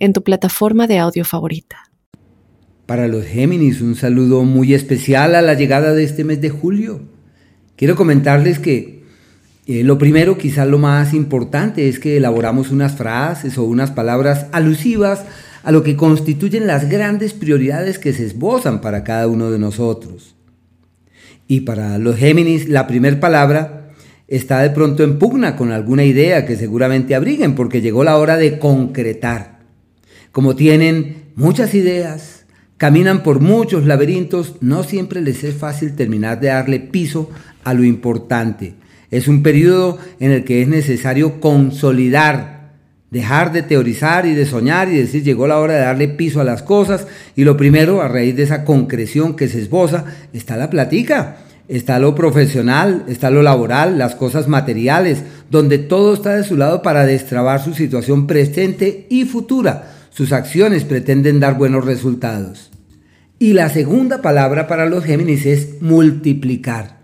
[0.00, 1.76] en tu plataforma de audio favorita.
[2.86, 7.02] Para los Géminis, un saludo muy especial a la llegada de este mes de julio.
[7.76, 9.04] Quiero comentarles que
[9.66, 14.46] eh, lo primero, quizás lo más importante, es que elaboramos unas frases o unas palabras
[14.50, 15.24] alusivas
[15.62, 20.34] a lo que constituyen las grandes prioridades que se esbozan para cada uno de nosotros.
[21.46, 23.92] Y para los Géminis, la primera palabra
[24.26, 28.36] está de pronto en pugna con alguna idea que seguramente abriguen, porque llegó la hora
[28.36, 29.59] de concretar.
[30.32, 32.44] Como tienen muchas ideas,
[32.76, 37.30] caminan por muchos laberintos, no siempre les es fácil terminar de darle piso
[37.64, 38.74] a lo importante.
[39.10, 42.74] Es un periodo en el que es necesario consolidar,
[43.10, 46.44] dejar de teorizar y de soñar y decir llegó la hora de darle piso a
[46.44, 50.70] las cosas y lo primero, a raíz de esa concreción que se esboza, está la
[50.70, 51.38] platica.
[51.66, 56.82] Está lo profesional, está lo laboral, las cosas materiales, donde todo está de su lado
[56.82, 62.70] para destrabar su situación presente y futura sus acciones pretenden dar buenos resultados.
[63.38, 66.98] Y la segunda palabra para los Géminis es multiplicar.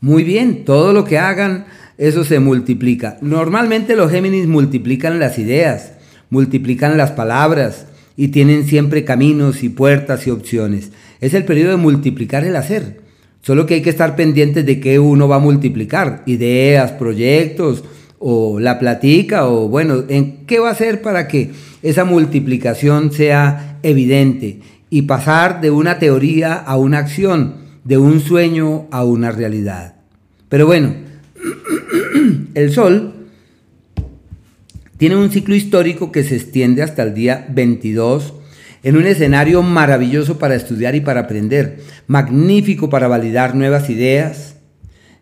[0.00, 1.66] Muy bien, todo lo que hagan,
[1.98, 3.18] eso se multiplica.
[3.20, 5.92] Normalmente los Géminis multiplican las ideas,
[6.30, 7.86] multiplican las palabras
[8.16, 10.90] y tienen siempre caminos y puertas y opciones.
[11.20, 13.00] Es el periodo de multiplicar el hacer.
[13.40, 16.24] Solo que hay que estar pendientes de qué uno va a multiplicar.
[16.26, 17.84] Ideas, proyectos,
[18.18, 21.52] o la platica, o bueno, en qué va a hacer para que
[21.88, 28.88] esa multiplicación sea evidente y pasar de una teoría a una acción, de un sueño
[28.90, 29.94] a una realidad.
[30.48, 30.94] Pero bueno,
[32.54, 33.14] el Sol
[34.96, 38.34] tiene un ciclo histórico que se extiende hasta el día 22
[38.82, 44.56] en un escenario maravilloso para estudiar y para aprender, magnífico para validar nuevas ideas,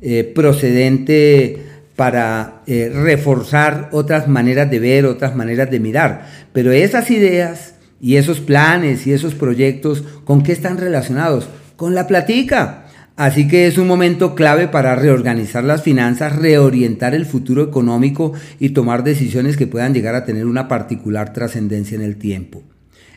[0.00, 1.67] eh, procedente
[1.98, 6.28] para eh, reforzar otras maneras de ver, otras maneras de mirar.
[6.52, 11.48] Pero esas ideas y esos planes y esos proyectos, ¿con qué están relacionados?
[11.74, 12.84] Con la platica.
[13.16, 18.68] Así que es un momento clave para reorganizar las finanzas, reorientar el futuro económico y
[18.68, 22.62] tomar decisiones que puedan llegar a tener una particular trascendencia en el tiempo.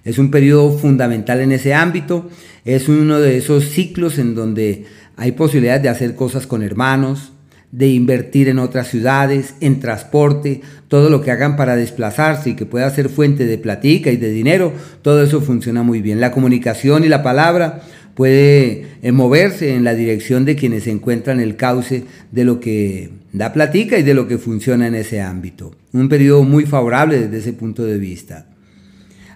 [0.04, 2.32] Es un periodo fundamental en ese ámbito,
[2.66, 4.86] es uno de esos ciclos en donde
[5.18, 7.31] hay posibilidades de hacer cosas con hermanos,
[7.72, 12.66] de invertir en otras ciudades, en transporte, todo lo que hagan para desplazarse y que
[12.66, 16.20] pueda ser fuente de platica y de dinero, todo eso funciona muy bien.
[16.20, 17.82] La comunicación y la palabra
[18.14, 23.10] puede eh, moverse en la dirección de quienes encuentran en el cauce de lo que
[23.32, 25.74] da platica y de lo que funciona en ese ámbito.
[25.94, 28.48] Un periodo muy favorable desde ese punto de vista.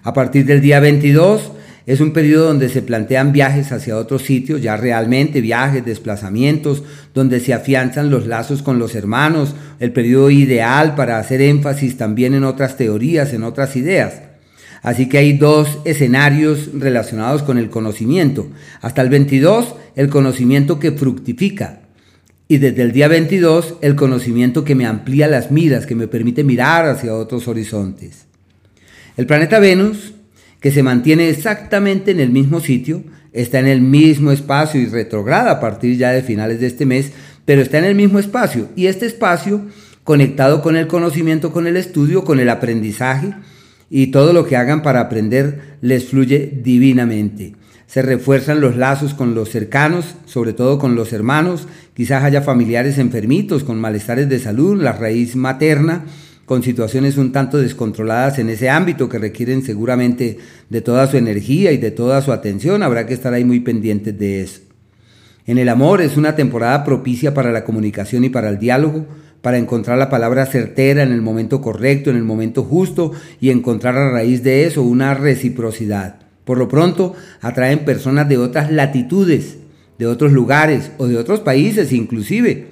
[0.02, 1.52] A partir del día 22
[1.86, 6.82] es un periodo donde se plantean viajes hacia otros sitios, ya realmente viajes, desplazamientos,
[7.14, 12.34] donde se afianzan los lazos con los hermanos, el periodo ideal para hacer énfasis también
[12.34, 14.14] en otras teorías, en otras ideas.
[14.82, 18.48] Así que hay dos escenarios relacionados con el conocimiento.
[18.80, 21.82] Hasta el 22, el conocimiento que fructifica.
[22.48, 26.42] Y desde el día 22, el conocimiento que me amplía las miras, que me permite
[26.42, 28.26] mirar hacia otros horizontes.
[29.16, 30.14] El planeta Venus
[30.66, 35.52] que se mantiene exactamente en el mismo sitio, está en el mismo espacio y retrograda
[35.52, 37.12] a partir ya de finales de este mes,
[37.44, 38.68] pero está en el mismo espacio.
[38.74, 39.60] Y este espacio,
[40.02, 43.32] conectado con el conocimiento, con el estudio, con el aprendizaje
[43.90, 47.54] y todo lo que hagan para aprender, les fluye divinamente.
[47.86, 52.98] Se refuerzan los lazos con los cercanos, sobre todo con los hermanos, quizás haya familiares
[52.98, 56.06] enfermitos con malestares de salud, la raíz materna,
[56.46, 60.38] con situaciones un tanto descontroladas en ese ámbito que requieren seguramente
[60.70, 64.16] de toda su energía y de toda su atención, habrá que estar ahí muy pendientes
[64.16, 64.60] de eso.
[65.44, 69.06] En el amor es una temporada propicia para la comunicación y para el diálogo,
[69.42, 73.96] para encontrar la palabra certera en el momento correcto, en el momento justo y encontrar
[73.96, 76.20] a raíz de eso una reciprocidad.
[76.44, 79.58] Por lo pronto, atraen personas de otras latitudes,
[79.98, 82.68] de otros lugares o de otros países inclusive.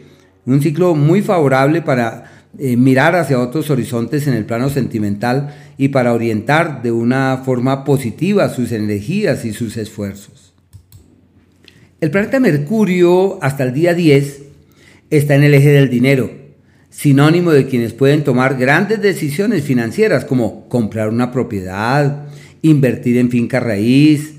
[0.46, 5.88] Un ciclo muy favorable para eh, mirar hacia otros horizontes en el plano sentimental y
[5.88, 10.54] para orientar de una forma positiva sus energías y sus esfuerzos.
[12.00, 14.42] El planeta Mercurio hasta el día 10
[15.10, 16.30] está en el eje del dinero,
[16.90, 22.26] sinónimo de quienes pueden tomar grandes decisiones financieras como comprar una propiedad,
[22.62, 24.34] invertir en finca raíz,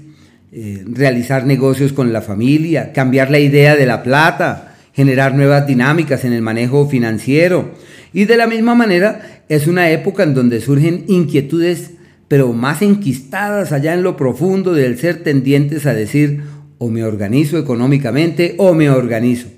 [0.52, 6.24] eh, realizar negocios con la familia, cambiar la idea de la plata, generar nuevas dinámicas
[6.24, 7.72] en el manejo financiero.
[8.16, 11.92] Y de la misma manera es una época en donde surgen inquietudes,
[12.30, 16.44] pero más enquistadas allá en lo profundo del ser tendientes a decir,
[16.78, 19.50] o me organizo económicamente o me organizo.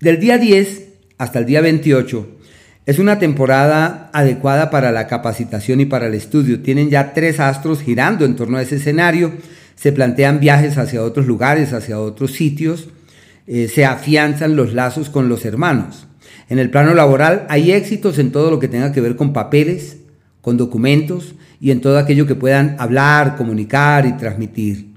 [0.00, 2.26] Del día 10 hasta el día 28
[2.84, 6.62] es una temporada adecuada para la capacitación y para el estudio.
[6.62, 9.34] Tienen ya tres astros girando en torno a ese escenario.
[9.76, 12.88] Se plantean viajes hacia otros lugares, hacia otros sitios.
[13.46, 16.07] Eh, se afianzan los lazos con los hermanos.
[16.48, 19.98] En el plano laboral hay éxitos en todo lo que tenga que ver con papeles,
[20.40, 24.88] con documentos y en todo aquello que puedan hablar, comunicar y transmitir.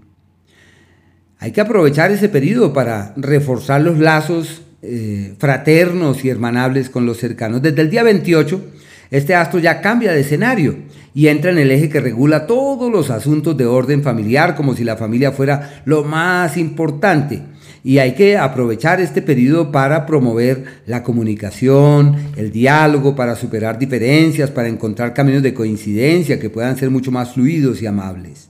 [1.39, 7.17] Hay que aprovechar ese periodo para reforzar los lazos eh, fraternos y hermanables con los
[7.17, 7.61] cercanos.
[7.61, 8.61] Desde el día 28,
[9.09, 10.75] este astro ya cambia de escenario
[11.13, 14.83] y entra en el eje que regula todos los asuntos de orden familiar, como si
[14.83, 17.41] la familia fuera lo más importante.
[17.83, 24.51] Y hay que aprovechar este periodo para promover la comunicación, el diálogo, para superar diferencias,
[24.51, 28.49] para encontrar caminos de coincidencia que puedan ser mucho más fluidos y amables.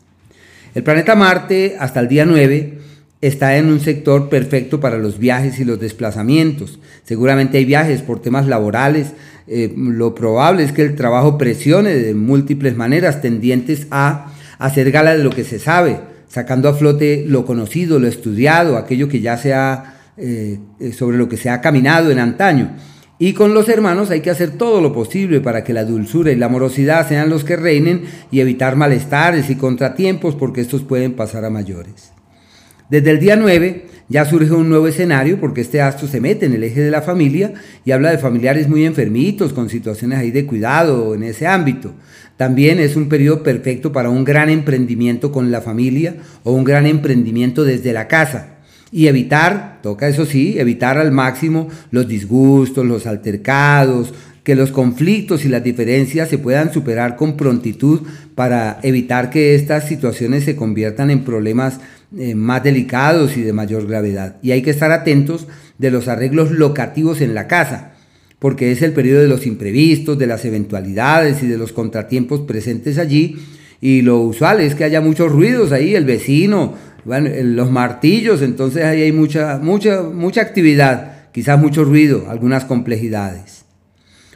[0.75, 2.79] El planeta Marte, hasta el día 9,
[3.21, 6.79] está en un sector perfecto para los viajes y los desplazamientos.
[7.03, 9.13] Seguramente hay viajes por temas laborales.
[9.47, 15.15] Eh, lo probable es que el trabajo presione de múltiples maneras tendientes a hacer gala
[15.15, 15.99] de lo que se sabe,
[16.31, 21.17] sacando a flote lo conocido, lo estudiado, aquello que ya se ha, eh, eh, sobre
[21.17, 22.71] lo que se ha caminado en antaño.
[23.19, 26.37] Y con los hermanos hay que hacer todo lo posible para que la dulzura y
[26.37, 31.43] la amorosidad sean los que reinen y evitar malestares y contratiempos porque estos pueden pasar
[31.43, 32.13] a mayores.
[32.89, 36.53] Desde el día 9 ya surge un nuevo escenario porque este astro se mete en
[36.53, 37.53] el eje de la familia
[37.85, 41.93] y habla de familiares muy enfermitos, con situaciones ahí de cuidado en ese ámbito.
[42.41, 46.87] También es un periodo perfecto para un gran emprendimiento con la familia o un gran
[46.87, 48.55] emprendimiento desde la casa.
[48.91, 54.11] Y evitar, toca eso sí, evitar al máximo los disgustos, los altercados,
[54.43, 58.01] que los conflictos y las diferencias se puedan superar con prontitud
[58.33, 61.79] para evitar que estas situaciones se conviertan en problemas
[62.17, 64.37] eh, más delicados y de mayor gravedad.
[64.41, 65.45] Y hay que estar atentos
[65.77, 67.91] de los arreglos locativos en la casa,
[68.41, 72.97] porque es el periodo de los imprevistos, de las eventualidades y de los contratiempos presentes
[72.97, 73.37] allí.
[73.79, 76.73] Y lo usual es que haya muchos ruidos ahí, el vecino,
[77.05, 83.65] los martillos, entonces ahí hay mucha, mucha, mucha actividad, quizás mucho ruido, algunas complejidades.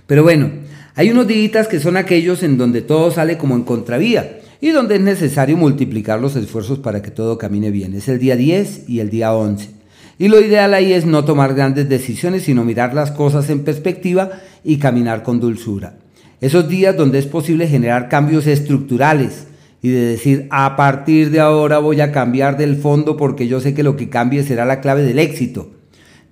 [0.06, 0.52] Pero bueno,
[0.94, 4.98] hay unos días que son aquellos en donde todo sale como en contravía y donde
[4.98, 7.96] es necesario multiplicar los esfuerzos para que todo camine bien.
[7.96, 9.75] Es el día 10 y el día 11.
[10.18, 14.32] Y lo ideal ahí es no tomar grandes decisiones, sino mirar las cosas en perspectiva
[14.64, 15.98] y caminar con dulzura.
[16.42, 19.48] Esos días donde es posible generar cambios estructurales
[19.82, 23.74] y de decir, a partir de ahora voy a cambiar del fondo porque yo sé
[23.74, 25.72] que lo que cambie será la clave del éxito.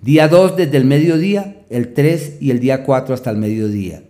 [0.02, 4.04] Día 2 desde el mediodía, el 3 y el día 4 hasta el mediodía.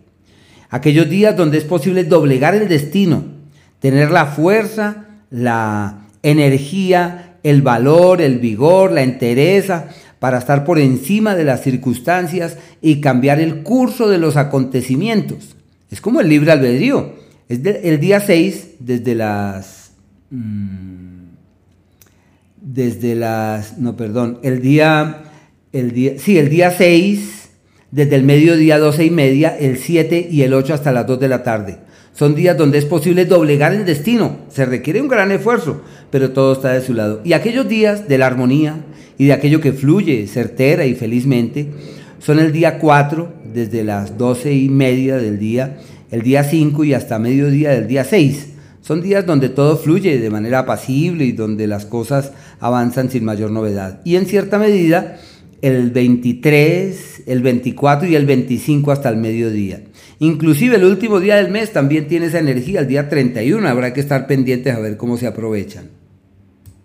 [0.69, 3.33] Aquellos días donde es posible doblegar el destino
[3.83, 11.35] tener la fuerza, la energía, el valor, el vigor, la entereza para estar por encima
[11.35, 15.55] de las circunstancias y cambiar el curso de los acontecimientos.
[15.91, 17.13] Es como el libre albedrío.
[17.49, 19.91] Es el día 6, desde las...
[20.31, 21.25] Mm,
[22.61, 23.77] desde las...
[23.77, 24.39] No, perdón.
[24.43, 25.23] El día...
[25.73, 27.49] El día sí, el día 6,
[27.91, 31.27] desde el mediodía 12 y media, el 7 y el 8 hasta las 2 de
[31.27, 31.79] la tarde.
[32.13, 34.37] Son días donde es posible doblegar el destino.
[34.49, 37.21] Se requiere un gran esfuerzo, pero todo está de su lado.
[37.23, 38.77] Y aquellos días de la armonía
[39.17, 41.69] y de aquello que fluye certera y felizmente
[42.19, 45.79] son el día 4, desde las 12 y media del día,
[46.09, 48.49] el día 5 y hasta mediodía del día 6.
[48.81, 53.51] Son días donde todo fluye de manera apacible y donde las cosas avanzan sin mayor
[53.51, 54.01] novedad.
[54.05, 55.19] Y en cierta medida,
[55.61, 59.81] el 23, el 24 y el 25 hasta el mediodía.
[60.23, 63.67] Inclusive el último día del mes también tiene esa energía, el día 31.
[63.67, 65.89] Habrá que estar pendientes a ver cómo se aprovechan.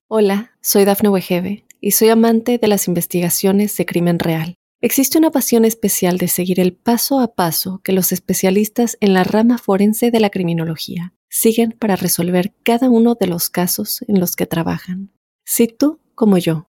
[0.08, 4.56] Hola, soy Dafne Wegebe y soy amante de las investigaciones de crimen real.
[4.80, 9.22] Existe una pasión especial de seguir el paso a paso que los especialistas en la
[9.22, 14.34] rama forense de la criminología siguen para resolver cada uno de los casos en los
[14.34, 15.12] que trabajan.
[15.44, 16.68] Si tú, como yo,